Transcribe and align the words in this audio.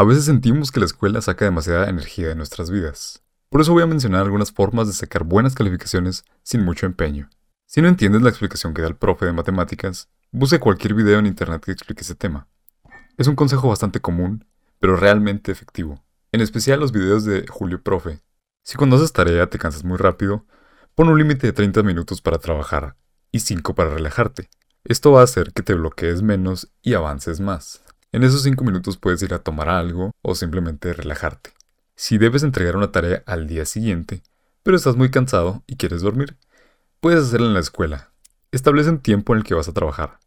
A 0.00 0.04
veces 0.04 0.24
sentimos 0.24 0.72
que 0.72 0.80
la 0.80 0.86
escuela 0.86 1.20
saca 1.20 1.44
demasiada 1.44 1.90
energía 1.90 2.28
de 2.28 2.34
nuestras 2.34 2.70
vidas. 2.70 3.22
Por 3.50 3.60
eso 3.60 3.74
voy 3.74 3.82
a 3.82 3.86
mencionar 3.86 4.22
algunas 4.22 4.50
formas 4.50 4.86
de 4.86 4.94
sacar 4.94 5.24
buenas 5.24 5.54
calificaciones 5.54 6.24
sin 6.42 6.64
mucho 6.64 6.86
empeño. 6.86 7.28
Si 7.66 7.82
no 7.82 7.88
entiendes 7.88 8.22
la 8.22 8.30
explicación 8.30 8.72
que 8.72 8.80
da 8.80 8.88
el 8.88 8.96
profe 8.96 9.26
de 9.26 9.34
matemáticas, 9.34 10.08
busque 10.32 10.58
cualquier 10.58 10.94
video 10.94 11.18
en 11.18 11.26
internet 11.26 11.62
que 11.62 11.72
explique 11.72 12.00
ese 12.00 12.14
tema. 12.14 12.48
Es 13.18 13.26
un 13.26 13.36
consejo 13.36 13.68
bastante 13.68 14.00
común, 14.00 14.46
pero 14.78 14.96
realmente 14.96 15.52
efectivo. 15.52 16.02
En 16.32 16.40
especial 16.40 16.80
los 16.80 16.92
videos 16.92 17.26
de 17.26 17.46
Julio 17.46 17.82
Profe. 17.82 18.20
Si 18.64 18.78
cuando 18.78 18.96
haces 18.96 19.12
tarea 19.12 19.50
te 19.50 19.58
cansas 19.58 19.84
muy 19.84 19.98
rápido, 19.98 20.46
pon 20.94 21.10
un 21.10 21.18
límite 21.18 21.48
de 21.48 21.52
30 21.52 21.82
minutos 21.82 22.22
para 22.22 22.38
trabajar 22.38 22.96
y 23.32 23.40
5 23.40 23.74
para 23.74 23.90
relajarte. 23.90 24.48
Esto 24.82 25.12
va 25.12 25.20
a 25.20 25.24
hacer 25.24 25.52
que 25.52 25.62
te 25.62 25.74
bloquees 25.74 26.22
menos 26.22 26.72
y 26.80 26.94
avances 26.94 27.38
más. 27.38 27.82
En 28.12 28.24
esos 28.24 28.42
5 28.42 28.64
minutos 28.64 28.96
puedes 28.96 29.22
ir 29.22 29.32
a 29.34 29.38
tomar 29.38 29.68
algo 29.68 30.10
o 30.22 30.34
simplemente 30.34 30.92
relajarte. 30.92 31.52
Si 31.94 32.18
debes 32.18 32.42
entregar 32.42 32.74
una 32.74 32.90
tarea 32.90 33.22
al 33.24 33.46
día 33.46 33.64
siguiente, 33.64 34.24
pero 34.64 34.76
estás 34.76 34.96
muy 34.96 35.12
cansado 35.12 35.62
y 35.68 35.76
quieres 35.76 36.02
dormir, 36.02 36.36
puedes 36.98 37.22
hacerla 37.22 37.46
en 37.46 37.54
la 37.54 37.60
escuela. 37.60 38.10
Establece 38.50 38.90
un 38.90 38.98
tiempo 38.98 39.32
en 39.32 39.38
el 39.38 39.44
que 39.44 39.54
vas 39.54 39.68
a 39.68 39.72
trabajar. 39.72 40.18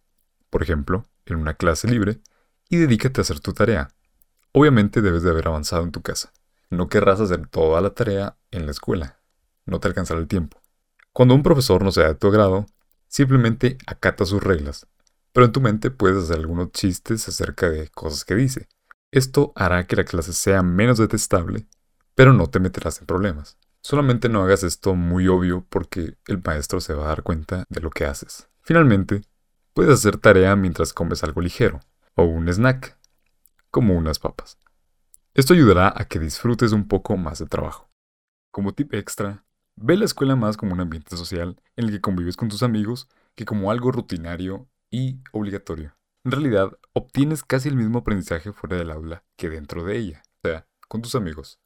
Por 0.49 0.63
ejemplo, 0.63 1.04
en 1.26 1.35
una 1.35 1.55
clase 1.55 1.90
libre, 1.90 2.21
y 2.70 2.77
dedícate 2.77 3.20
a 3.20 3.23
hacer 3.23 3.41
tu 3.41 3.52
tarea. 3.52 3.90
Obviamente 4.54 5.02
debes 5.02 5.23
de 5.23 5.31
haber 5.31 5.49
avanzado 5.49 5.84
en 5.84 5.91
tu 5.91 6.02
casa. 6.02 6.31
No 6.70 6.88
querrás 6.88 7.20
hacer 7.20 7.48
toda 7.48 7.81
la 7.81 7.90
tarea 7.90 8.38
en 8.52 8.65
la 8.65 8.71
escuela. 8.71 9.20
No 9.65 9.81
te 9.81 9.90
alcanzará 9.90 10.21
el 10.21 10.27
tiempo. 10.29 10.62
Cuando 11.12 11.35
un 11.35 11.43
profesor 11.43 11.84
no 11.84 11.91
sea 11.91 12.07
de 12.07 12.15
tu 12.15 12.27
agrado, 12.27 12.65
simplemente 13.09 13.77
acata 13.85 14.26
sus 14.26 14.41
reglas 14.41 14.88
pero 15.33 15.47
en 15.47 15.51
tu 15.51 15.59
mente 15.59 15.91
puedes 15.91 16.23
hacer 16.23 16.37
algunos 16.37 16.71
chistes 16.71 17.27
acerca 17.27 17.69
de 17.69 17.89
cosas 17.89 18.23
que 18.23 18.35
dice. 18.35 18.69
Esto 19.11 19.51
hará 19.55 19.85
que 19.85 19.95
la 19.95 20.05
clase 20.05 20.31
sea 20.31 20.63
menos 20.63 20.97
detestable, 20.97 21.67
pero 22.15 22.33
no 22.33 22.47
te 22.47 22.59
meterás 22.59 22.99
en 22.99 23.07
problemas. 23.07 23.57
Solamente 23.81 24.29
no 24.29 24.41
hagas 24.43 24.63
esto 24.63 24.95
muy 24.95 25.27
obvio 25.27 25.65
porque 25.70 26.17
el 26.27 26.41
maestro 26.41 26.79
se 26.79 26.93
va 26.93 27.05
a 27.05 27.09
dar 27.09 27.23
cuenta 27.23 27.65
de 27.67 27.81
lo 27.81 27.90
que 27.90 28.05
haces. 28.05 28.48
Finalmente, 28.62 29.21
puedes 29.73 29.93
hacer 29.93 30.17
tarea 30.17 30.55
mientras 30.55 30.93
comes 30.93 31.23
algo 31.23 31.41
ligero, 31.41 31.81
o 32.15 32.23
un 32.23 32.47
snack, 32.47 32.97
como 33.71 33.97
unas 33.97 34.20
papas. 34.20 34.57
Esto 35.34 35.53
ayudará 35.53 35.91
a 35.95 36.05
que 36.05 36.20
disfrutes 36.20 36.71
un 36.71 36.87
poco 36.87 37.18
más 37.18 37.40
de 37.40 37.47
trabajo. 37.47 37.90
Como 38.51 38.73
tip 38.73 38.93
extra, 38.93 39.43
ve 39.75 39.97
la 39.97 40.05
escuela 40.05 40.35
más 40.35 40.57
como 40.57 40.73
un 40.73 40.79
ambiente 40.79 41.18
social 41.18 41.59
en 41.75 41.85
el 41.85 41.91
que 41.91 42.01
convives 42.01 42.37
con 42.37 42.49
tus 42.49 42.62
amigos 42.63 43.09
que 43.35 43.45
como 43.45 43.71
algo 43.71 43.91
rutinario 43.91 44.70
y 44.94 45.20
obligatorio. 45.32 45.98
En 46.24 46.32
realidad, 46.32 46.77
obtienes 46.94 47.44
casi 47.44 47.68
el 47.68 47.76
mismo 47.76 47.99
aprendizaje 47.99 48.54
fuera 48.54 48.77
del 48.77 48.91
aula 48.91 49.26
que 49.36 49.49
dentro 49.49 49.84
de 49.84 49.98
ella, 49.98 50.22
o 50.44 50.48
sea, 50.48 50.68
con 50.88 51.02
tus 51.02 51.16
amigos. 51.16 51.60